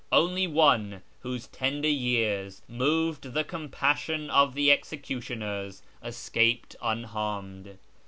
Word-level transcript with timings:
Only 0.11 0.47
one, 0.47 1.03
whose 1.19 1.45
tender 1.45 1.87
years 1.87 2.63
moved 2.67 3.35
the 3.35 3.43
compassion 3.43 4.31
of 4.31 4.55
the 4.55 4.71
executioners, 4.71 5.83
escaped 6.03 6.75
unharmed. 6.81 7.77